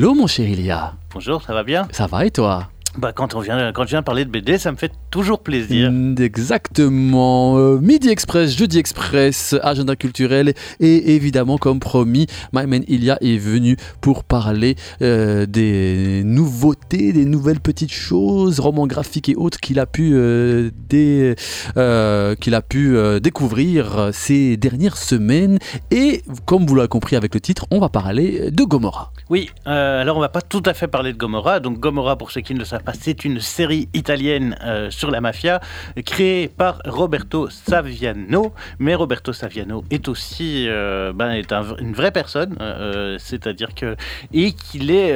Hello 0.00 0.14
mon 0.14 0.28
cher 0.28 0.48
Ilia, 0.48 0.94
Bonjour, 1.12 1.42
ça 1.42 1.52
va 1.52 1.64
bien? 1.64 1.88
Ça 1.90 2.06
va 2.06 2.24
et 2.24 2.30
toi? 2.30 2.68
Bah, 2.96 3.12
quand, 3.12 3.34
on 3.34 3.40
vient, 3.40 3.72
quand 3.72 3.84
je 3.84 3.90
viens 3.90 4.02
parler 4.02 4.24
de 4.24 4.30
BD, 4.30 4.58
ça 4.58 4.72
me 4.72 4.76
fait 4.76 4.92
toujours 5.10 5.40
plaisir. 5.40 5.90
Mm, 5.92 6.14
Exactement. 6.18 7.58
Euh, 7.58 7.78
Midi 7.78 8.08
Express, 8.08 8.56
Jeudi 8.56 8.78
Express, 8.78 9.54
agenda 9.62 9.96
culturel 9.96 10.54
et 10.80 11.14
évidemment 11.14 11.58
comme 11.58 11.80
promis, 11.80 12.26
My 12.52 12.66
Man 12.66 12.84
Ilia 12.88 13.18
est 13.20 13.38
venu 13.38 13.76
pour 14.00 14.24
parler 14.24 14.76
euh, 15.02 15.46
des 15.46 16.22
nouveautés, 16.24 17.12
des 17.12 17.24
nouvelles 17.24 17.60
petites 17.60 17.92
choses, 17.92 18.60
romans 18.60 18.86
graphiques 18.86 19.28
et 19.28 19.36
autres 19.36 19.60
qu'il 19.60 19.78
a 19.78 19.86
pu, 19.86 20.12
euh, 20.14 20.70
qu'il 22.36 22.54
a 22.54 22.62
pu 22.62 22.96
découvrir 23.20 24.10
ces 24.12 24.56
dernières 24.56 24.96
semaines. 24.96 25.58
Et 25.90 26.22
comme 26.46 26.66
vous 26.66 26.74
l'avez 26.74 26.88
compris 26.88 27.16
avec 27.16 27.34
le 27.34 27.40
titre, 27.40 27.66
on 27.70 27.80
va 27.80 27.88
parler 27.88 28.50
de 28.50 28.64
Gomorrah. 28.64 29.12
Oui, 29.30 29.50
alors 29.64 30.16
on 30.16 30.20
va 30.20 30.28
pas 30.28 30.42
tout 30.42 30.62
à 30.66 30.74
fait 30.74 30.88
parler 30.88 31.12
de 31.12 31.18
Gomorrah. 31.18 31.60
Donc 31.60 31.78
Gomorrah, 31.78 32.16
pour 32.16 32.30
ceux 32.30 32.40
qui 32.40 32.54
ne 32.54 32.58
le 32.58 32.64
savent 32.64 32.77
pas, 32.80 32.92
c'est 32.92 33.24
une 33.24 33.40
série 33.40 33.88
italienne 33.94 34.56
euh, 34.64 34.90
sur 34.90 35.10
la 35.10 35.20
mafia 35.20 35.60
créée 36.04 36.48
par 36.48 36.80
Roberto 36.84 37.48
Saviano. 37.50 38.52
Mais 38.78 38.94
Roberto 38.94 39.32
Saviano 39.32 39.84
est 39.90 40.08
aussi 40.08 40.66
euh, 40.68 41.12
ben, 41.12 41.42
une 41.78 41.92
vraie 41.92 42.12
personne, 42.12 42.56
euh, 42.60 43.16
c'est-à-dire 43.18 43.74
que 43.74 43.96
et 44.32 44.52
qu'il 44.52 44.90
est, 44.90 45.14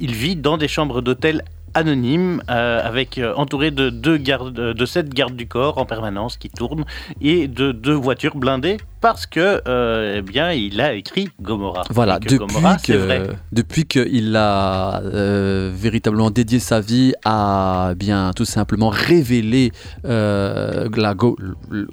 il 0.00 0.12
vit 0.12 0.36
dans 0.36 0.56
des 0.56 0.68
chambres 0.68 1.00
d'hôtel 1.02 1.42
anonymes 1.74 2.42
euh, 2.50 2.80
avec 2.82 3.20
entouré 3.36 3.70
de 3.70 3.90
de 3.90 4.86
sept 4.86 5.08
gardes 5.10 5.36
du 5.36 5.46
corps 5.46 5.78
en 5.78 5.86
permanence 5.86 6.36
qui 6.36 6.48
tournent 6.48 6.84
et 7.20 7.48
de 7.48 7.72
deux 7.72 7.94
voitures 7.94 8.36
blindées 8.36 8.78
parce 9.00 9.26
que 9.26 9.60
euh, 9.68 10.16
eh 10.18 10.22
bien 10.22 10.52
il 10.52 10.80
a 10.80 10.92
écrit 10.94 11.28
Gomorrah 11.40 11.84
Voilà, 11.90 12.18
que 12.18 12.24
depuis 12.24 12.38
Gomorrah, 12.38 12.76
vrai. 12.76 13.22
que 13.22 13.32
depuis 13.52 13.84
qu'il 13.86 14.34
a 14.36 15.00
euh, 15.02 15.70
véritablement 15.74 16.30
dédié 16.30 16.58
sa 16.58 16.80
vie 16.80 17.12
à 17.24 17.92
bien 17.96 18.32
tout 18.34 18.44
simplement 18.44 18.88
révéler 18.88 19.72
euh, 20.04 20.88
la 20.96 21.14
Go- 21.14 21.36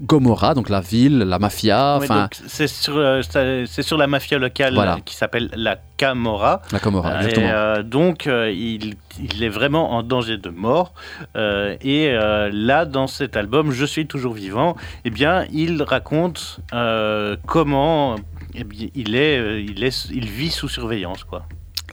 Gomorrah, 0.02 0.54
donc 0.54 0.70
la 0.70 0.82
ville, 0.82 1.20
la 1.20 1.40
mafia, 1.40 2.00
c'est 2.48 2.68
sur, 2.68 3.98
la 3.98 4.08
mafia 4.08 4.38
locale 4.40 4.74
Voilà. 4.74 4.98
qui 5.06 5.16
s'appelle 5.16 5.50
la 5.56 5.78
Camorra. 5.98 6.62
la 6.72 6.80
Euh, 6.80 7.20
exactement. 7.20 7.76
et, 7.80 7.84
donc, 7.84 8.26
il, 8.26 8.96
il 9.24 9.44
est 9.44 9.50
vraiment 9.50 9.94
en 9.94 10.04
danger 10.04 10.38
de 10.38 10.50
mort. 10.50 10.94
Et 11.36 12.12
là, 12.52 12.86
dans 12.86 13.08
cet 13.08 13.38
album, 13.38 13.72
Je 13.72 13.86
suis 13.86 14.06
toujours 14.08 14.34
vivant, 14.34 14.76
eh 15.06 15.10
bien, 15.10 15.46
il 15.52 15.82
raconte 15.84 16.60
euh, 16.74 16.95
comment 17.46 18.16
eh 18.58 18.64
bien, 18.64 18.88
il, 18.96 19.16
est, 19.16 19.38
euh, 19.38 19.60
il, 19.60 19.84
est, 19.84 20.06
il 20.12 20.30
vit 20.30 20.50
sous 20.50 20.70
surveillance. 20.70 21.24
Quoi. 21.24 21.46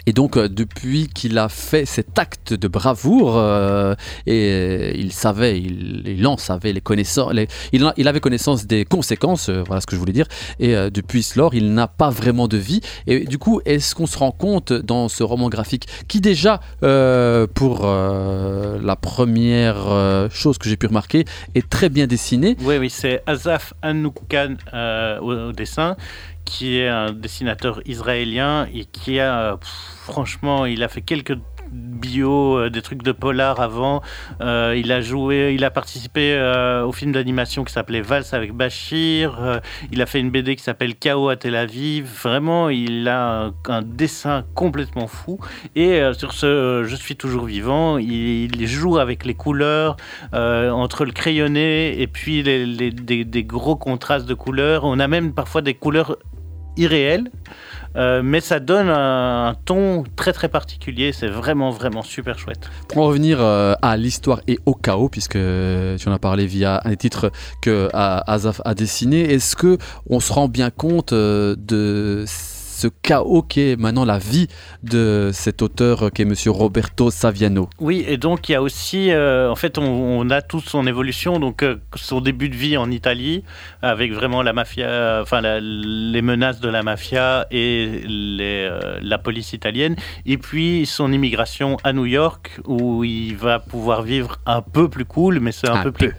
Et 0.06 0.12
donc, 0.12 0.36
euh, 0.36 0.48
depuis 0.48 1.08
qu'il 1.08 1.38
a 1.38 1.48
fait 1.48 1.84
cet 1.84 2.18
acte 2.18 2.54
de 2.54 2.68
bravoure, 2.68 3.34
euh, 3.36 3.94
il 4.26 5.12
savait, 5.12 5.60
il, 5.60 6.26
en 6.26 6.36
savait 6.36 6.72
les 6.72 6.80
connaissances, 6.80 7.32
il, 7.72 8.08
avait 8.08 8.20
connaissance 8.20 8.66
des 8.66 8.84
conséquences, 8.84 9.48
euh, 9.48 9.62
voilà 9.66 9.80
ce 9.80 9.86
que 9.86 9.94
je 9.94 10.00
voulais 10.00 10.12
dire, 10.12 10.26
et 10.58 10.74
euh, 10.74 10.90
depuis 10.90 11.26
lors, 11.36 11.54
il 11.54 11.74
n'a 11.74 11.86
pas 11.86 12.10
vraiment 12.10 12.48
de 12.48 12.56
vie. 12.56 12.80
Et 13.06 13.24
du 13.24 13.38
coup, 13.38 13.60
est-ce 13.64 13.94
qu'on 13.94 14.06
se 14.06 14.18
rend 14.18 14.32
compte 14.32 14.72
dans 14.72 15.08
ce 15.08 15.22
roman 15.22 15.48
graphique, 15.48 15.86
qui 16.08 16.20
déjà, 16.20 16.60
pour 17.54 17.86
la 17.86 18.96
première 18.96 20.28
chose 20.30 20.58
que 20.58 20.68
j'ai 20.68 20.76
pu 20.76 20.86
remarquer, 20.86 21.24
est 21.54 21.68
très 21.68 21.88
bien 21.88 22.06
dessiné, 22.06 22.56
Oui, 22.62 22.76
oui, 22.78 22.90
c'est 22.90 23.22
Azaf 23.26 23.74
Anoukan 23.82 24.56
au 25.20 25.52
dessin, 25.52 25.96
qui 26.44 26.78
est 26.78 26.88
un 26.88 27.12
dessinateur 27.12 27.80
israélien 27.86 28.66
et 28.72 28.84
qui 28.84 29.20
a, 29.20 29.56
pff, 29.56 29.70
franchement, 30.04 30.66
il 30.66 30.82
a 30.82 30.88
fait 30.88 31.02
quelques 31.02 31.36
bio, 31.72 32.58
euh, 32.58 32.70
des 32.70 32.82
trucs 32.82 33.02
de 33.02 33.12
polar 33.12 33.60
avant. 33.60 34.02
Euh, 34.40 34.74
il 34.76 34.92
a 34.92 35.00
joué, 35.00 35.52
il 35.54 35.64
a 35.64 35.70
participé 35.70 36.34
euh, 36.34 36.84
au 36.84 36.92
film 36.92 37.12
d'animation 37.12 37.64
qui 37.64 37.72
s'appelait 37.72 38.02
Valse 38.02 38.34
avec 38.34 38.52
Bachir. 38.52 39.60
Il 39.90 40.02
a 40.02 40.06
fait 40.06 40.20
une 40.20 40.30
BD 40.30 40.56
qui 40.56 40.62
s'appelle 40.62 40.94
Chaos 40.96 41.28
à 41.28 41.36
Tel 41.36 41.56
Aviv. 41.56 42.06
Vraiment, 42.22 42.68
il 42.68 43.08
a 43.08 43.50
un, 43.68 43.82
dessin 43.82 44.44
complètement 44.54 45.06
fou. 45.06 45.38
Et 45.74 46.00
sur 46.12 46.32
ce 46.32 46.84
Je 46.86 46.96
suis 46.96 47.16
toujours 47.16 47.44
vivant, 47.44 47.98
il, 47.98 48.66
joue 48.66 48.98
avec 48.98 49.24
les 49.24 49.34
couleurs, 49.34 49.96
entre 50.32 51.04
le 51.04 51.12
crayonné 51.12 52.00
et 52.00 52.06
puis 52.06 52.42
les, 52.42 52.90
des 52.90 53.44
gros 53.44 53.76
contrastes 53.76 54.26
de 54.26 54.34
couleurs. 54.34 54.84
On 54.84 54.98
a 54.98 55.08
même 55.08 55.32
parfois 55.32 55.62
des 55.62 55.74
couleurs 55.74 56.16
irréelles. 56.76 57.30
Euh, 57.96 58.22
mais 58.24 58.40
ça 58.40 58.60
donne 58.60 58.88
un, 58.88 59.54
ton 59.64 60.04
très 60.16 60.32
très 60.32 60.48
particulier, 60.48 61.12
c'est 61.12 61.28
vraiment 61.28 61.70
vraiment 61.70 62.02
super 62.02 62.38
chouette. 62.38 62.70
Pour 62.88 63.02
en 63.02 63.06
revenir 63.06 63.38
euh, 63.40 63.74
à 63.82 63.96
l'histoire 63.96 64.40
et 64.48 64.58
au 64.66 64.74
chaos, 64.74 65.08
puisque 65.08 65.36
euh, 65.36 65.96
tu 65.98 66.08
en 66.08 66.12
as 66.12 66.18
parlé 66.18 66.46
via 66.46 66.80
un 66.84 66.90
des 66.90 66.96
titres 66.96 67.30
que 67.60 67.88
Azaf 67.92 68.60
a 68.64 68.74
dessiné, 68.74 69.32
est-ce 69.32 69.56
que 69.56 69.78
on 70.08 70.20
se 70.20 70.32
rend 70.32 70.48
bien 70.48 70.70
compte 70.70 71.12
de 71.12 72.24
ce 72.82 72.88
chaos 73.02 73.42
qu'est 73.42 73.76
maintenant 73.76 74.04
la 74.04 74.18
vie 74.18 74.48
de 74.82 75.30
cet 75.32 75.62
auteur 75.62 76.10
qui 76.12 76.22
est 76.22 76.24
Monsieur 76.24 76.50
Roberto 76.50 77.10
Saviano 77.12 77.68
Oui, 77.78 78.04
et 78.08 78.16
donc 78.16 78.48
il 78.48 78.52
y 78.52 78.54
a 78.56 78.62
aussi, 78.62 79.10
euh, 79.12 79.48
en 79.50 79.54
fait, 79.54 79.78
on, 79.78 79.84
on 79.84 80.30
a 80.30 80.42
toute 80.42 80.68
son 80.68 80.84
évolution, 80.88 81.38
donc 81.38 81.62
euh, 81.62 81.76
son 81.94 82.20
début 82.20 82.48
de 82.48 82.56
vie 82.56 82.76
en 82.76 82.90
Italie, 82.90 83.44
avec 83.82 84.12
vraiment 84.12 84.42
la 84.42 84.52
mafia, 84.52 85.20
enfin 85.22 85.40
la- 85.40 85.60
les 85.60 86.22
menaces 86.22 86.58
de 86.60 86.68
la 86.68 86.82
mafia 86.82 87.46
et 87.52 88.02
les, 88.04 88.66
euh, 88.68 88.98
la 89.00 89.18
police 89.18 89.52
italienne, 89.52 89.94
et 90.26 90.36
puis 90.38 90.84
son 90.84 91.12
immigration 91.12 91.76
à 91.84 91.92
New 91.92 92.06
York, 92.06 92.58
où 92.66 93.04
il 93.04 93.36
va 93.36 93.60
pouvoir 93.60 94.02
vivre 94.02 94.38
un 94.44 94.60
peu 94.60 94.88
plus 94.88 95.04
cool, 95.04 95.38
mais 95.38 95.52
c'est 95.52 95.68
un, 95.68 95.74
Un 95.76 95.82
peu, 95.84 95.92
peu. 95.92 96.08
plus. 96.08 96.16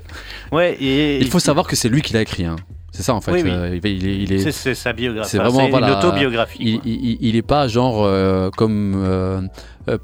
Ouais, 0.54 0.78
et 0.80 1.20
Il 1.20 1.28
faut 1.30 1.40
savoir 1.40 1.68
que 1.68 1.76
c'est 1.76 1.90
lui 1.90 2.02
qui 2.02 2.14
l'a 2.14 2.22
écrit. 2.22 2.46
hein. 2.46 2.56
C'est 2.94 3.04
ça 3.04 3.14
en 3.16 3.22
fait. 3.22 3.32
Oui, 3.32 3.42
oui. 3.44 3.50
Euh, 3.52 3.80
il, 3.84 3.86
il 3.86 4.08
est- 4.08 4.18
il 4.24 4.34
est- 4.34 4.38
c'est 4.40 4.52
c'est 4.52 4.76
sa 4.76 4.94
biographie, 4.94 5.30
c'est 5.32 5.38
vraiment, 5.40 5.60
c'est 5.62 5.70
voilà, 5.70 5.88
une 5.90 5.98
autobiographie. 5.98 6.58
il, 6.62 6.74
quoi. 6.80 6.82
il, 6.86 7.18
il 7.22 7.36
est 7.36 7.42
pas 7.42 7.68
genre 7.68 8.04
euh, 8.04 8.50
comme 8.56 8.94
euh, 8.96 9.42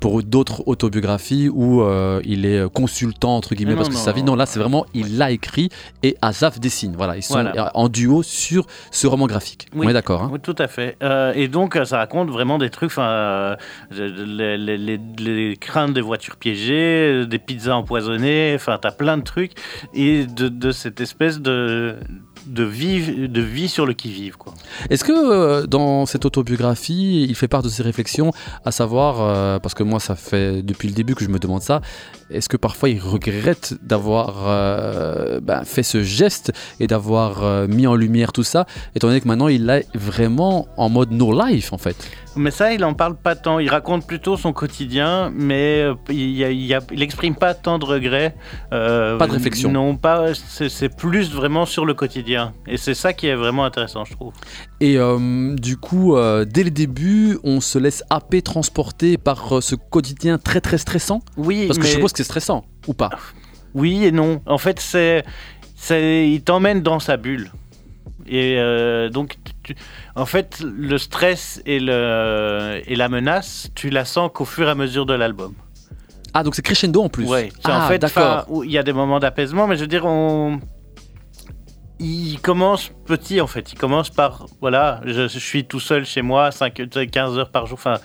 pour 0.02 0.22
d'autres 0.24 0.64
autobiographies 0.68 1.48
où 1.48 1.82
il 2.26 2.46
est 2.46 2.70
consultant 2.74 3.38
entre 3.38 3.56
guillemets 3.56 3.72
Non, 3.74 3.78
parce 3.78 3.90
que 3.90 3.94
non, 3.94 4.00
sa 4.00 4.12
vie. 4.12 4.24
non. 4.24 4.36
Là 4.36 4.46
c'est 4.46 4.60
vraiment 4.60 4.86
il 4.94 5.18
l'a 5.18 5.32
écrit 5.32 5.70
et 6.04 6.18
Azaf 6.22 6.60
dessine. 6.60 6.96
Voilà, 6.98 7.16
ils 7.16 7.22
sont 7.24 7.36
Voilà. 7.36 7.72
en 7.76 7.88
duo 7.88 8.22
sur 8.24 8.66
ce 8.92 9.08
roman 9.08 9.28
graphique. 9.28 9.68
Oui. 9.74 9.86
On 9.86 9.90
est 9.90 9.94
d'accord. 9.94 10.24
hein 10.24 10.30
Oui, 10.34 10.40
tout 10.42 10.56
à 10.58 10.68
fait. 10.68 10.98
Et 11.36 11.48
donc, 11.48 11.78
ça 11.86 11.98
raconte 11.98 12.30
vraiment 12.30 12.58
des 12.58 12.70
trucs, 12.72 12.92
les, 13.92 14.58
les, 14.58 14.78
les- 14.78 15.00
les 15.20 15.58
craintes 15.58 15.94
des 15.94 16.02
voitures 16.02 16.36
piégées, 16.38 17.26
des 17.26 17.40
pizzas 17.40 17.76
empoisonnées, 17.76 18.54
enfin, 18.56 18.78
t'as 18.82 18.92
plein 18.92 19.18
de 19.18 19.24
trucs, 19.24 19.54
et 19.94 20.26
de, 20.26 20.48
de 20.50 20.72
cette 20.72 21.02
espèce 21.02 21.40
de, 21.40 21.96
de, 22.50 22.64
vie, 22.64 23.30
de 23.30 23.42
vie 23.42 23.70
sur 23.70 23.86
le 23.86 23.94
qui-vive. 23.94 24.36
Est-ce 24.90 25.04
que 25.04 25.12
euh, 25.12 25.68
dans 25.68 26.06
cette 26.06 26.26
autobiographie, 26.26 27.26
il 27.28 27.36
fait 27.36 27.48
part 27.48 27.62
de 27.62 27.70
ses 27.70 27.84
réflexions, 27.84 28.32
à 28.66 28.72
savoir, 28.72 29.22
euh, 29.22 29.60
parce 29.60 29.74
que 29.74 29.84
moi 29.84 30.00
ça 30.00 30.16
fait 30.16 30.62
depuis 30.62 30.88
le 30.88 30.94
début 30.94 31.16
que 31.16 31.24
je 31.24 31.30
me 31.30 31.40
demande 31.40 31.62
ça, 31.62 31.82
est-ce 32.30 32.50
que 32.50 32.58
parfois 32.58 32.90
il 32.90 33.00
regrette 33.00 33.76
d'avoir 33.84 34.44
euh, 34.48 35.40
ben, 35.40 35.64
fait 35.64 35.84
ce 35.84 36.04
geste 36.04 36.52
et 36.80 36.88
d'avoir 36.88 37.68
mis 37.68 37.88
en 37.88 37.96
lumière 37.96 38.32
tout 38.32 38.44
ça, 38.44 38.66
étant 38.96 39.08
donné 39.08 39.22
que 39.22 39.28
maintenant 39.28 39.48
il 39.48 39.70
est 39.70 39.88
vraiment 39.96 40.68
en 40.78 40.90
mode 40.90 41.12
no 41.12 41.32
life 41.32 41.74
en 41.74 41.78
fait? 41.78 41.96
Mais 42.40 42.52
ça, 42.52 42.72
il 42.74 42.84
en 42.86 42.94
parle 42.94 43.16
pas 43.18 43.36
tant. 43.36 43.60
Il 43.60 43.70
raconte 43.70 44.08
plutôt 44.08 44.38
son 44.38 44.54
quotidien, 44.54 45.30
mais 45.36 45.82
euh, 45.82 45.94
il, 46.10 46.32
y 46.32 46.44
a- 46.46 46.50
il, 46.52 46.66
y 46.66 46.74
a- 46.74 46.80
il 46.92 47.02
exprime 47.04 47.36
pas 47.36 47.54
tant 47.54 47.78
de 47.80 47.84
regrets. 47.86 48.34
euh, 48.72 49.18
Pas 49.18 49.28
de 49.28 49.34
réflexion. 49.34 49.72
Non, 49.72 49.98
pas. 49.98 50.34
C'est 50.34 50.96
plus 50.96 51.32
vraiment 51.34 51.66
sur 51.66 51.86
le 51.86 51.94
quotidien. 51.94 52.54
Et 52.66 52.78
c'est 52.78 52.94
ça 52.94 53.12
qui 53.12 53.28
est 53.28 53.36
vraiment 53.36 53.66
intéressant, 53.66 54.06
je 54.06 54.14
trouve. 54.14 54.32
Et 54.80 54.98
euh, 54.98 55.54
du 55.56 55.76
coup, 55.76 56.16
euh, 56.16 56.46
dès 56.46 56.64
le 56.64 56.72
début, 56.72 57.38
on 57.44 57.60
se 57.60 57.78
laisse 57.78 58.04
happer, 58.10 58.42
transporter 58.42 59.18
par 59.18 59.62
ce 59.62 59.76
quotidien 59.76 60.38
très 60.38 60.62
très 60.62 60.78
stressant? 60.78 61.22
Oui, 61.36 61.68
Parce 61.68 61.78
que 61.78 61.84
je 61.84 61.90
mais- 61.90 61.96
suppose 61.96 62.12
que 62.14 62.18
c'est 62.20 62.24
stressant, 62.24 62.64
ou 62.88 62.94
pas? 62.94 63.10
Oui 63.74 64.06
et 64.06 64.12
non. 64.14 64.42
En 64.46 64.58
fait, 64.58 64.80
c'est, 64.80 65.26
c'est, 65.76 66.30
il 66.30 66.42
t'emmène 66.42 66.82
dans 66.82 67.00
sa 67.00 67.18
bulle. 67.18 67.52
Et 68.28 68.58
donc, 69.12 69.36
tu- 69.76 69.82
en 70.16 70.26
fait, 70.26 70.60
le 70.62 70.98
stress 70.98 71.62
et, 71.66 71.80
le, 71.80 72.82
et 72.86 72.96
la 72.96 73.10
menace, 73.10 73.70
tu 73.76 73.90
la 73.90 74.06
sens 74.06 74.30
qu'au 74.34 74.46
fur 74.46 74.68
et 74.68 74.72
à 74.72 74.76
mesure 74.76 75.06
de 75.06 75.14
l'album. 75.14 75.54
Ah, 76.34 76.44
donc 76.44 76.56
c'est 76.56 76.62
crescendo 76.62 77.02
en 77.02 77.10
plus. 77.10 77.26
C'est 77.64 77.72
Ah, 77.72 77.86
en 77.86 77.88
fait, 77.88 78.04
il 78.64 78.72
y 78.72 78.78
a 78.78 78.84
des 78.84 78.94
moments 78.94 79.20
d'apaisement, 79.20 79.66
mais 79.68 79.76
je 79.76 79.82
veux 79.82 79.88
dire, 79.88 80.06
on, 80.06 80.60
il 82.00 82.40
commence 82.42 82.92
petit 83.06 83.42
en 83.42 83.48
fait. 83.48 83.74
Il 83.74 83.78
commence 83.78 84.10
par, 84.10 84.46
voilà, 84.62 85.02
je, 85.06 85.28
je 85.28 85.40
suis 85.40 85.66
tout 85.66 85.80
seul 85.80 86.06
chez 86.06 86.22
moi, 86.22 86.52
5, 86.52 86.82
15 87.12 87.38
heures 87.38 87.50
par 87.52 87.66
jour. 87.66 87.78
Enfin, 87.78 87.96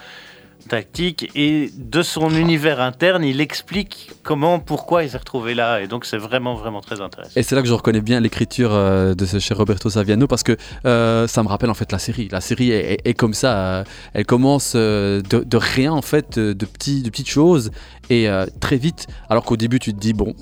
tactique 0.68 1.30
et 1.34 1.70
de 1.76 2.02
son 2.02 2.30
univers 2.34 2.80
interne, 2.80 3.24
il 3.24 3.40
explique 3.40 4.10
comment, 4.22 4.58
pourquoi 4.58 5.04
il 5.04 5.10
s'est 5.10 5.18
retrouvé 5.18 5.54
là. 5.54 5.80
Et 5.80 5.86
donc 5.86 6.04
c'est 6.04 6.18
vraiment, 6.18 6.54
vraiment 6.54 6.80
très 6.80 7.00
intéressant. 7.00 7.32
Et 7.36 7.42
c'est 7.42 7.54
là 7.54 7.62
que 7.62 7.68
je 7.68 7.72
reconnais 7.72 8.00
bien 8.00 8.20
l'écriture 8.20 8.70
euh, 8.72 9.14
de 9.14 9.24
ce 9.26 9.38
cher 9.38 9.56
Roberto 9.56 9.90
Saviano 9.90 10.26
parce 10.26 10.42
que 10.42 10.56
euh, 10.86 11.26
ça 11.26 11.42
me 11.42 11.48
rappelle 11.48 11.70
en 11.70 11.74
fait 11.74 11.92
la 11.92 11.98
série. 11.98 12.28
La 12.30 12.40
série 12.40 12.70
est, 12.70 13.14
comme 13.14 13.34
ça. 13.34 13.56
Euh, 13.56 13.84
elle 14.12 14.26
commence 14.26 14.74
de, 14.74 15.56
rien 15.56 15.92
en 15.92 16.02
fait, 16.02 16.38
de, 16.38 16.66
petits, 16.66 17.02
de 17.02 17.10
petites 17.10 17.28
choses 17.28 17.70
et 18.10 18.28
très 18.60 18.76
vite, 18.76 19.06
alors 19.28 19.44
qu'au 19.44 19.56
début 19.56 19.78
tu 19.78 19.94
te 19.94 19.98
dis 19.98 20.12
bon 20.12 20.34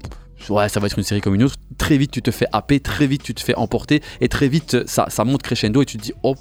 ouais, 0.48 0.68
ça 0.68 0.80
va 0.80 0.86
être 0.86 0.98
une 0.98 1.04
série 1.04 1.20
comme 1.20 1.34
une 1.34 1.44
autre. 1.44 1.56
Très 1.78 1.96
vite, 1.96 2.10
tu 2.10 2.22
te 2.22 2.30
fais 2.30 2.46
happer, 2.52 2.80
très 2.80 3.06
vite, 3.06 3.22
tu 3.22 3.34
te 3.34 3.42
fais 3.42 3.54
emporter, 3.54 4.02
et 4.20 4.28
très 4.28 4.48
vite, 4.48 4.86
ça, 4.86 5.06
ça 5.08 5.24
monte 5.24 5.42
crescendo, 5.42 5.82
et 5.82 5.86
tu 5.86 5.98
te 5.98 6.02
dis, 6.02 6.12
oh, 6.22 6.34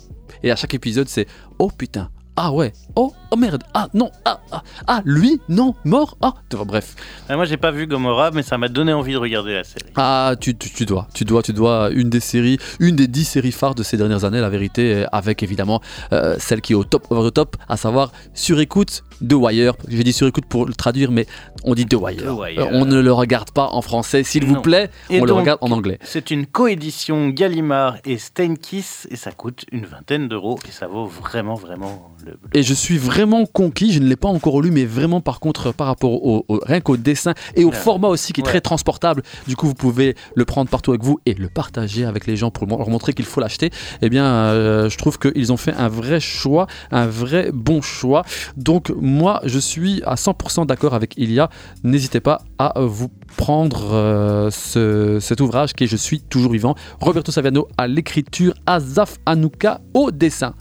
et 0.43 0.51
à 0.51 0.55
chaque 0.55 0.73
épisode, 0.73 1.07
c'est, 1.07 1.27
oh 1.59 1.69
putain, 1.75 2.09
ah 2.37 2.51
ouais, 2.51 2.71
oh, 2.95 3.13
oh 3.29 3.35
merde, 3.35 3.63
ah 3.73 3.87
non, 3.93 4.09
ah, 4.25 4.39
ah, 4.51 4.63
ah 4.87 5.01
lui, 5.05 5.41
non, 5.49 5.75
mort, 5.83 6.17
ah, 6.21 6.33
bref. 6.65 6.95
Ah, 7.27 7.35
moi 7.35 7.45
j'ai 7.45 7.57
pas 7.57 7.71
vu 7.71 7.87
Gomorrah, 7.87 8.31
mais 8.31 8.41
ça 8.41 8.57
m'a 8.57 8.69
donné 8.69 8.93
envie 8.93 9.13
de 9.13 9.17
regarder 9.17 9.53
la 9.53 9.63
série. 9.63 9.91
Ah, 9.95 10.35
tu, 10.39 10.55
tu, 10.55 10.85
dois, 10.85 11.07
tu 11.13 11.25
dois, 11.25 11.43
tu 11.43 11.53
dois, 11.53 11.89
une 11.91 12.09
des 12.09 12.19
séries, 12.19 12.57
une 12.79 12.95
des 12.95 13.07
dix 13.07 13.25
séries 13.25 13.51
phares 13.51 13.75
de 13.75 13.83
ces 13.83 13.97
dernières 13.97 14.23
années, 14.23 14.39
la 14.39 14.49
vérité, 14.49 15.05
avec 15.11 15.43
évidemment 15.43 15.81
euh, 16.13 16.35
celle 16.39 16.61
qui 16.61 16.73
est 16.73 16.75
au 16.75 16.83
top 16.83 17.07
over 17.09 17.29
the 17.29 17.33
top, 17.33 17.57
à 17.67 17.77
savoir 17.77 18.11
sur 18.33 18.59
écoute 18.59 19.03
The 19.27 19.33
Wire. 19.33 19.73
J'ai 19.87 20.03
dit 20.03 20.13
sur 20.13 20.27
écoute 20.27 20.45
pour 20.45 20.65
le 20.65 20.73
traduire, 20.73 21.11
mais 21.11 21.27
on 21.63 21.75
dit 21.75 21.85
The 21.85 21.95
Wire. 21.95 22.23
Euh, 22.25 22.67
on 22.71 22.85
ne 22.85 22.99
le 22.99 23.11
regarde 23.11 23.51
pas 23.51 23.67
en 23.67 23.81
français, 23.81 24.23
s'il 24.23 24.45
vous 24.45 24.61
plaît, 24.61 24.89
on 25.09 25.25
le 25.25 25.33
regarde 25.33 25.59
en 25.61 25.71
anglais. 25.71 25.99
C'est 26.03 26.31
une 26.31 26.45
coédition 26.45 27.29
Gallimard 27.29 27.97
et 28.05 28.17
Steinkiss, 28.17 29.07
et 29.11 29.15
ça 29.15 29.31
coûte 29.31 29.65
une 29.71 29.85
vingtaine 29.85 30.27
d'euros, 30.27 30.59
et 30.67 30.71
ça 30.71 30.87
vaut 30.87 31.05
vraiment, 31.05 31.55
vraiment 31.55 32.11
le. 32.25 32.37
Et 32.53 32.63
je 32.63 32.73
suis 32.73 32.97
vraiment 32.97 33.45
conquis, 33.45 33.91
je 33.91 33.99
ne 33.99 34.07
l'ai 34.07 34.15
pas 34.15 34.29
encore 34.29 34.61
lu, 34.61 34.71
mais 34.71 34.85
vraiment 34.85 35.21
par 35.21 35.39
contre, 35.39 35.73
par 35.73 35.87
rapport 35.87 36.11
au, 36.11 36.45
rien 36.49 36.81
qu'au 36.81 36.97
dessin 36.97 37.33
et 37.55 37.63
au 37.63 37.71
format 37.71 38.07
aussi 38.07 38.33
qui 38.33 38.41
est 38.41 38.43
très 38.43 38.61
transportable, 38.61 39.23
du 39.47 39.55
coup 39.55 39.67
vous 39.67 39.73
pouvez 39.73 40.15
le 40.35 40.45
prendre 40.45 40.69
partout 40.69 40.91
avec 40.91 41.03
vous 41.03 41.19
et 41.25 41.33
le 41.33 41.49
partager 41.49 42.05
avec 42.05 42.27
les 42.27 42.35
gens 42.35 42.51
pour 42.51 42.67
leur 42.67 42.89
montrer 42.89 43.13
qu'il 43.13 43.25
faut 43.25 43.41
l'acheter. 43.41 43.69
Eh 44.01 44.09
bien, 44.09 44.25
euh, 44.25 44.89
je 44.89 44.97
trouve 44.97 45.19
qu'ils 45.19 45.51
ont 45.51 45.57
fait 45.57 45.73
un 45.73 45.87
vrai 45.87 46.19
choix, 46.19 46.67
un 46.91 47.07
vrai 47.07 47.51
bon 47.53 47.81
choix. 47.81 48.23
Donc, 48.57 48.91
moi, 48.99 49.41
je 49.45 49.59
suis 49.59 50.01
à 50.05 50.15
100% 50.15 50.65
d'accord 50.65 50.93
avec 50.93 51.17
Ilia. 51.17 51.49
N'hésitez 51.83 52.19
pas 52.19 52.41
à 52.57 52.73
vous 52.81 53.09
prendre 53.37 53.93
euh, 53.93 54.49
cet 54.51 55.41
ouvrage 55.41 55.73
qui 55.73 55.85
est 55.85 55.87
Je 55.87 55.97
suis 55.97 56.21
toujours 56.21 56.51
vivant. 56.51 56.75
Roberto 56.99 57.31
Saviano 57.31 57.67
à 57.77 57.87
l'écriture, 57.87 58.53
Azaf 58.65 59.17
Anouka 59.25 59.81
au 59.93 60.11
dessin. 60.11 60.53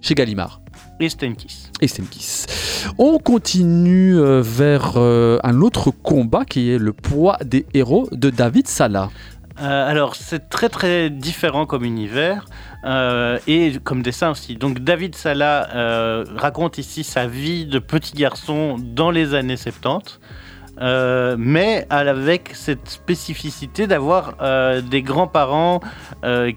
Chez 0.00 0.14
Gallimard. 0.14 0.61
Et. 1.80 1.88
On 2.98 3.18
continue 3.18 4.16
euh, 4.16 4.40
vers 4.42 4.94
euh, 4.96 5.38
un 5.42 5.60
autre 5.60 5.90
combat 5.90 6.44
qui 6.44 6.70
est 6.70 6.78
le 6.78 6.92
poids 6.92 7.36
des 7.44 7.66
héros 7.74 8.08
de 8.12 8.30
David 8.30 8.68
Salah. 8.68 9.10
alors 9.56 10.16
c'est 10.16 10.48
très 10.48 10.68
très 10.68 11.10
différent 11.10 11.66
comme 11.66 11.84
univers. 11.84 12.46
Euh, 12.84 13.38
et 13.46 13.74
comme 13.84 14.02
dessin 14.02 14.30
aussi. 14.30 14.56
Donc 14.56 14.80
David 14.80 15.14
Sala 15.14 15.68
euh, 15.74 16.24
raconte 16.36 16.78
ici 16.78 17.04
sa 17.04 17.26
vie 17.26 17.64
de 17.64 17.78
petit 17.78 18.14
garçon 18.14 18.76
dans 18.78 19.10
les 19.10 19.34
années 19.34 19.56
70. 19.56 20.18
Euh, 20.80 21.36
mais 21.38 21.86
avec 21.90 22.50
cette 22.54 22.88
spécificité 22.88 23.86
d'avoir 23.86 24.34
des 24.82 25.02
grands-parents 25.02 25.80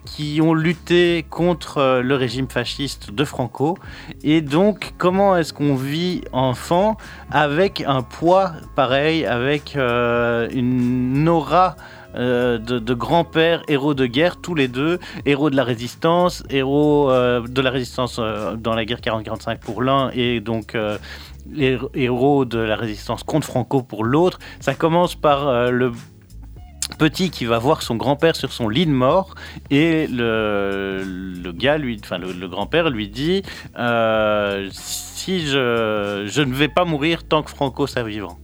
qui 0.06 0.40
ont 0.42 0.54
lutté 0.54 1.26
contre 1.30 2.02
le 2.02 2.16
régime 2.16 2.48
fasciste 2.50 3.12
de 3.12 3.24
Franco. 3.24 3.78
Et 4.24 4.42
donc, 4.42 4.94
comment 4.98 5.36
est-ce 5.36 5.54
qu'on 5.54 5.76
vit 5.76 6.22
enfant 6.32 6.98
avec 7.32 7.84
un 7.86 8.02
poids 8.02 8.52
pareil, 8.76 9.26
avec 9.26 9.76
une 9.76 11.28
aura 11.28 11.76
euh, 12.16 12.58
de, 12.58 12.94
grands-pères, 12.94 13.64
héros 13.68 13.94
de 13.94 14.06
guerre, 14.06 14.38
tous 14.38 14.56
les 14.56 14.70
deux, 14.70 15.00
héros 15.26 15.50
de 15.50 15.56
la 15.56 15.66
résistance, 15.66 16.44
héros 16.50 17.12
euh, 17.12 17.46
de 17.46 17.62
la 17.62 17.72
résistance 17.72 18.18
euh, 18.20 18.56
dans 18.56 18.74
la 18.74 18.86
guerre 18.86 19.02
40-45 19.02 19.60
pour 19.60 19.82
l'un, 19.82 20.12
et 20.14 20.40
donc 20.40 20.78
les 21.52 21.78
héros 21.94 22.46
de 22.46 22.60
la 22.60 22.76
résistance 22.76 23.24
contre 23.24 23.48
Franco 23.48 23.82
pour 23.82 24.04
l'autre. 24.04 24.40
Ça 24.60 24.74
commence 24.74 25.16
par 25.16 25.72
le 25.72 25.92
petit 27.00 27.30
qui 27.30 27.46
va 27.46 27.58
voir 27.58 27.82
son 27.82 27.96
grand-père 27.96 28.36
sur 28.36 28.52
son 28.52 28.70
lit 28.70 28.86
de 28.86 28.92
mort 28.92 29.36
et 29.72 30.08
le, 30.08 31.52
gars, 31.52 31.78
lui, 31.78 32.00
enfin 32.04 32.18
le, 32.18 32.48
grand-père 32.48 32.90
lui 32.90 33.10
dit 33.10 33.42
si 34.72 35.48
je, 35.48 36.26
je 36.28 36.42
ne 36.42 36.54
vais 36.54 36.68
pas 36.68 36.86
mourir 36.86 37.28
tant 37.28 37.44
que 37.44 37.50
Franco 37.50 37.88
soit 37.88 38.04
vivant. 38.04 38.38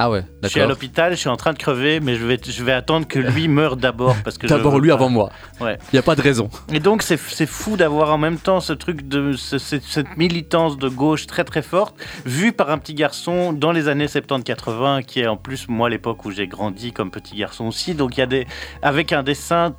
Ah 0.00 0.10
ouais, 0.10 0.24
Je 0.44 0.48
suis 0.48 0.60
à 0.60 0.66
l'hôpital, 0.66 1.12
je 1.12 1.16
suis 1.18 1.28
en 1.28 1.36
train 1.36 1.52
de 1.52 1.58
crever, 1.58 1.98
mais 1.98 2.14
je 2.14 2.24
vais, 2.24 2.38
je 2.42 2.62
vais 2.62 2.72
attendre 2.72 3.08
que 3.08 3.18
lui 3.18 3.48
meure 3.48 3.76
d'abord. 3.76 4.14
parce 4.22 4.38
que 4.38 4.46
D'abord 4.46 4.78
lui 4.78 4.92
avant 4.92 5.08
moi. 5.08 5.30
Ouais. 5.60 5.76
Il 5.92 5.96
n'y 5.96 5.98
a 5.98 6.02
pas 6.02 6.14
de 6.14 6.22
raison. 6.22 6.48
Et 6.72 6.78
donc 6.78 7.02
c'est 7.02 7.16
fou 7.16 7.76
d'avoir 7.76 8.12
en 8.12 8.18
même 8.18 8.38
temps 8.38 8.60
ce 8.60 8.72
truc 8.72 9.08
de 9.08 9.32
cette 9.32 10.16
militance 10.16 10.78
de 10.78 10.88
gauche 10.88 11.26
très 11.26 11.42
très 11.42 11.62
forte, 11.62 11.96
vue 12.24 12.52
par 12.52 12.70
un 12.70 12.78
petit 12.78 12.94
garçon 12.94 13.52
dans 13.52 13.72
les 13.72 13.88
années 13.88 14.06
70-80, 14.06 15.02
qui 15.04 15.20
est 15.20 15.26
en 15.26 15.36
plus 15.36 15.68
moi 15.68 15.90
l'époque 15.90 16.24
où 16.24 16.30
j'ai 16.30 16.46
grandi 16.46 16.92
comme 16.92 17.10
petit 17.10 17.34
garçon 17.36 17.66
aussi. 17.66 17.94
Donc 17.94 18.16
il 18.16 18.20
y 18.20 18.22
a 18.22 18.26
des. 18.26 18.46
avec 18.82 19.12
un 19.12 19.24
dessin 19.24 19.74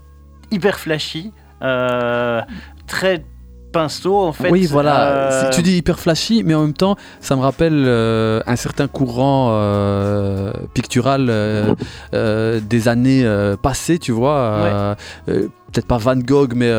hyper 0.51 0.79
flashy. 0.79 1.31
Euh, 1.61 2.41
très 2.87 3.23
pinceau 3.71 4.17
en 4.17 4.33
fait. 4.33 4.49
Oui, 4.49 4.65
voilà. 4.65 5.11
Euh, 5.11 5.49
tu 5.51 5.61
dis 5.61 5.77
hyper 5.77 5.99
flashy, 5.99 6.43
mais 6.43 6.53
en 6.55 6.61
même 6.61 6.73
temps, 6.73 6.95
ça 7.21 7.35
me 7.35 7.41
rappelle 7.41 7.83
euh, 7.85 8.41
un 8.45 8.55
certain 8.55 8.87
courant 8.87 9.49
euh, 9.51 10.51
pictural 10.73 11.31
des 12.11 12.87
années 12.87 13.55
passées, 13.61 13.99
tu 13.99 14.11
vois. 14.11 14.95
Peut-être 15.25 15.85
pas 15.85 15.97
Van 15.97 16.15
Gogh, 16.15 16.53
mais 16.55 16.71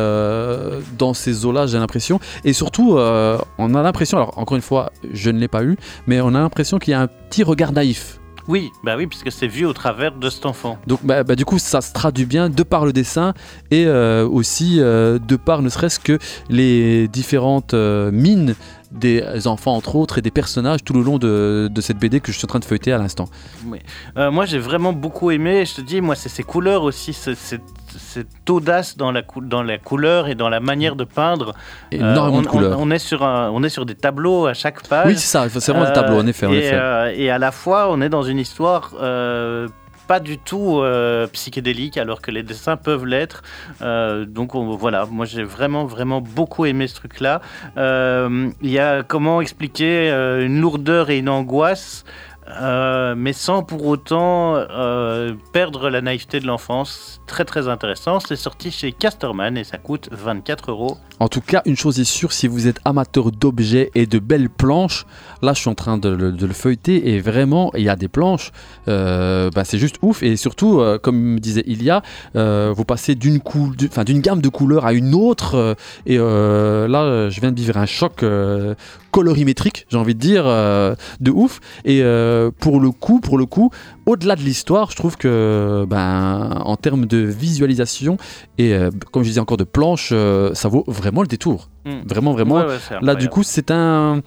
dans 0.97 1.13
ces 1.13 1.45
eaux-là, 1.45 1.65
j'ai 1.67 1.77
l'impression. 1.77 2.19
Et 2.43 2.53
surtout, 2.53 2.97
on 2.97 3.75
a 3.75 3.81
l'impression, 3.81 4.17
alors 4.17 4.37
encore 4.37 4.55
une 4.55 4.61
fois, 4.61 4.91
je 5.13 5.29
ne 5.29 5.39
l'ai 5.39 5.47
pas 5.47 5.63
eu, 5.63 5.77
mais 6.07 6.21
on 6.21 6.29
a 6.29 6.39
l'impression 6.39 6.79
qu'il 6.79 6.91
y 6.91 6.95
a 6.95 7.01
un 7.01 7.07
petit 7.07 7.43
regard 7.43 7.71
naïf 7.71 8.20
oui, 8.47 8.71
bah 8.83 8.95
oui, 8.97 9.07
puisque 9.07 9.31
c'est 9.31 9.47
vu 9.47 9.65
au 9.65 9.73
travers 9.73 10.11
de 10.11 10.29
cet 10.29 10.45
enfant. 10.45 10.77
Donc 10.87 10.99
bah, 11.03 11.23
bah, 11.23 11.35
du 11.35 11.45
coup, 11.45 11.59
ça 11.59 11.81
se 11.81 11.93
traduit 11.93 12.25
bien 12.25 12.49
de 12.49 12.63
par 12.63 12.85
le 12.85 12.93
dessin 12.93 13.33
et 13.69 13.85
euh, 13.85 14.27
aussi 14.27 14.77
euh, 14.79 15.19
de 15.19 15.35
par 15.35 15.61
ne 15.61 15.69
serait-ce 15.69 15.99
que 15.99 16.17
les 16.49 17.07
différentes 17.07 17.73
euh, 17.73 18.11
mines 18.11 18.55
des 18.91 19.47
enfants 19.47 19.75
entre 19.75 19.95
autres 19.95 20.17
et 20.17 20.21
des 20.21 20.31
personnages 20.31 20.83
tout 20.83 20.93
le 20.93 21.01
long 21.01 21.17
de, 21.17 21.69
cette 21.79 21.97
BD 21.97 22.19
que 22.19 22.31
je 22.31 22.37
suis 22.37 22.45
en 22.45 22.47
train 22.47 22.59
de 22.59 22.65
feuilleter 22.65 22.91
à 22.91 22.97
l'instant. 22.97 23.25
Oui. 23.65 23.79
moi 24.15 24.45
j'ai 24.45 24.59
vraiment 24.59 24.93
beaucoup 24.93 25.31
aimé, 25.31 25.65
je 25.65 25.75
te 25.75 25.81
dis, 25.81 26.01
moi 26.01 26.15
c'est 26.15 26.29
ces 26.29 26.43
couleurs 26.43 26.83
aussi, 26.83 27.13
cette, 27.13 27.61
audace 28.49 28.97
dans 28.97 29.11
la, 29.11 29.21
dans 29.41 29.63
la 29.63 29.77
couleur 29.77 30.27
et 30.27 30.35
dans 30.35 30.49
la 30.49 30.59
manière 30.59 30.95
de 30.95 31.03
peindre. 31.03 31.53
Énormément 31.91 32.37
on, 32.37 32.41
de 32.41 32.47
couleurs. 32.47 32.79
On, 32.79 32.91
est 32.91 32.99
sur 32.99 33.21
on 33.21 33.63
est 33.63 33.69
sur 33.69 33.85
des 33.85 33.95
tableaux 33.95 34.45
à 34.45 34.53
chaque 34.53 34.87
page. 34.87 35.07
Oui, 35.07 35.13
c'est 35.15 35.27
ça, 35.27 35.47
c'est 35.49 35.71
vraiment 35.71 35.87
des 35.87 35.93
tableaux 35.93 36.19
en 36.19 36.27
effet. 36.27 36.45
En 36.45 36.51
et, 36.51 36.57
effet. 36.57 37.21
et, 37.21 37.29
à 37.29 37.37
la 37.37 37.51
fois 37.51 37.87
on 37.89 38.01
est 38.01 38.09
dans 38.09 38.23
une 38.23 38.39
histoire 38.39 38.93
pas 40.11 40.19
du 40.19 40.37
tout 40.37 40.79
euh, 40.79 41.25
psychédélique 41.27 41.95
alors 41.95 42.21
que 42.21 42.31
les 42.31 42.43
dessins 42.43 42.75
peuvent 42.75 43.05
l'être. 43.05 43.43
Euh, 43.81 44.25
donc 44.25 44.55
voilà, 44.55 45.05
moi 45.05 45.25
j'ai 45.25 45.43
vraiment 45.43 45.85
vraiment 45.85 46.19
beaucoup 46.19 46.65
aimé 46.65 46.87
ce 46.87 46.95
truc-là. 46.95 47.39
Euh, 47.77 48.49
il 48.61 48.71
y 48.71 48.77
a 48.77 49.03
comment 49.03 49.39
expliquer 49.39 50.09
une 50.09 50.59
lourdeur 50.59 51.11
et 51.11 51.19
une 51.19 51.29
angoisse 51.29 52.03
euh, 52.47 53.13
mais 53.15 53.33
sans 53.33 53.61
pour 53.61 53.85
autant 53.85 54.55
euh, 54.55 55.33
perdre 55.53 55.89
la 55.89 56.01
naïveté 56.01 56.39
de 56.39 56.47
l'enfance. 56.47 57.21
Très 57.27 57.45
très 57.45 57.67
intéressant. 57.67 58.19
C'est 58.19 58.35
sorti 58.35 58.71
chez 58.71 58.91
Casterman 58.91 59.57
et 59.57 59.63
ça 59.63 59.77
coûte 59.77 60.09
24 60.11 60.71
euros. 60.71 60.97
En 61.19 61.27
tout 61.27 61.41
cas, 61.41 61.61
une 61.65 61.77
chose 61.77 61.99
est 61.99 62.03
sûre, 62.03 62.31
si 62.33 62.47
vous 62.47 62.67
êtes 62.67 62.79
amateur 62.83 63.31
d'objets 63.31 63.91
et 63.93 64.07
de 64.07 64.17
belles 64.17 64.49
planches, 64.49 65.05
là 65.43 65.53
je 65.53 65.59
suis 65.59 65.69
en 65.69 65.75
train 65.75 65.99
de, 65.99 66.09
le 66.09 66.53
feuilleter 66.53 67.11
et 67.11 67.19
vraiment 67.19 67.71
il 67.75 67.83
y 67.83 67.89
a 67.89 67.95
des 67.95 68.07
planches, 68.07 68.51
euh, 68.87 69.51
bah, 69.53 69.63
c'est 69.63 69.77
juste 69.77 69.97
ouf. 70.01 70.23
Et 70.23 70.35
surtout, 70.35 70.81
comme 71.03 71.17
me 71.17 71.39
disait 71.39 71.63
Ilia, 71.67 72.01
vous 72.33 72.85
passez 72.85 73.13
d'une 73.13 73.39
d'une 74.05 74.21
gamme 74.21 74.41
de 74.41 74.49
couleurs 74.49 74.85
à 74.85 74.93
une 74.93 75.13
autre. 75.13 75.75
et 76.07 76.17
là, 76.17 77.29
je 77.29 77.39
viens 77.39 77.51
de 77.51 77.59
vivre 77.59 77.77
un 77.77 77.85
choc 77.85 78.23
colorimétrique, 79.11 79.85
j'ai 79.89 79.97
envie 79.97 80.15
de 80.15 80.19
dire, 80.19 80.45
de 81.19 81.31
ouf. 81.31 81.59
Et 81.85 82.01
euh, 82.03 82.51
pour 82.59 82.79
le 82.79 82.91
coup, 82.91 83.19
pour 83.19 83.37
le 83.37 83.45
coup, 83.45 83.71
au-delà 84.05 84.35
de 84.35 84.41
l'histoire, 84.41 84.91
je 84.91 84.95
trouve 84.95 85.17
que, 85.17 85.85
ben, 85.87 86.61
en 86.63 86.75
termes 86.75 87.05
de 87.05 87.17
visualisation 87.17 88.17
et 88.57 88.73
euh, 88.73 88.89
comme 89.11 89.23
je 89.23 89.29
disais 89.29 89.39
encore 89.39 89.57
de 89.57 89.63
planche, 89.63 90.09
euh, 90.11 90.53
ça 90.53 90.67
vaut 90.67 90.83
vraiment 90.87 91.21
le 91.21 91.27
détour. 91.27 91.69
Hmm. 91.85 92.01
Vraiment, 92.05 92.33
vraiment. 92.33 92.63
Là, 93.01 93.15
du 93.15 93.29
coup, 93.29 93.43
c'est 93.43 93.71
un. 93.71 94.21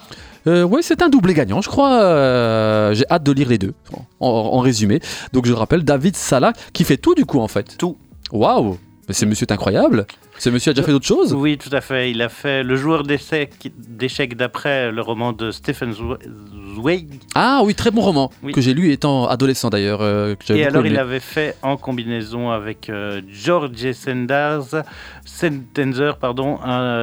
ouais, 0.47 0.83
c'est 0.83 1.03
un 1.03 1.09
doublé 1.09 1.35
gagnant, 1.35 1.61
je 1.61 1.69
crois. 1.69 2.93
J'ai 2.95 3.05
hâte 3.11 3.23
de 3.23 3.33
lire 3.33 3.49
les 3.49 3.59
deux, 3.59 3.75
en, 4.21 4.59
résumé. 4.61 5.01
Donc, 5.33 5.47
je 5.47 5.53
rappelle, 5.53 5.85
David 5.85 6.17
Salah, 6.17 6.53
qui 6.73 6.85
fait 6.85 6.97
tout, 6.97 7.15
du 7.15 7.25
coup, 7.25 7.41
en 7.41 7.49
fait. 7.49 7.77
Tout. 7.79 7.97
Waouh 8.33 8.79
Mais 9.09 9.15
ce 9.15 9.25
monsieur 9.25 9.47
est 9.47 9.53
incroyable. 9.53 10.07
Ce 10.39 10.51
monsieur 10.51 10.71
a 10.71 10.75
déjà 10.75 10.85
fait 10.85 10.93
d'autres 10.93 11.07
choses 11.07 11.33
Oui, 11.33 11.59
tout 11.59 11.71
à 11.73 11.81
fait. 11.81 12.11
Il 12.11 12.21
a 12.23 12.29
fait 12.29 12.63
Le 12.63 12.77
joueur 12.77 13.03
d'échecs 13.05 14.37
d'après, 14.37 14.91
le 14.91 15.01
roman 15.03 15.33
de 15.33 15.51
Stephen 15.51 15.93
Zweig. 15.93 17.09
Ah 17.35 17.61
oui, 17.65 17.75
très 17.75 17.91
bon 17.91 18.01
roman, 18.01 18.31
que 18.53 18.61
j'ai 18.61 18.75
lu 18.75 18.93
étant 18.93 19.29
adolescent 19.29 19.71
d'ailleurs. 19.71 20.01
Euh, 20.03 20.35
et 20.51 20.65
alors, 20.65 20.85
il 20.87 20.99
avait 20.99 21.21
fait 21.21 21.57
en 21.63 21.77
combinaison 21.77 22.51
avec 22.51 22.89
euh, 22.89 23.21
George 23.31 23.93
Sanders, 23.93 24.83
Sentenzer, 25.25 26.17
pardon, 26.19 26.59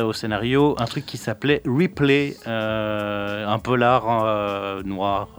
au 0.05 0.13
scénario, 0.13 0.75
un 0.79 0.86
truc 0.86 1.05
qui 1.05 1.17
s'appelait 1.17 1.62
Replay, 1.65 2.36
un 2.46 3.60
polar 3.60 4.84
noir 4.84 5.29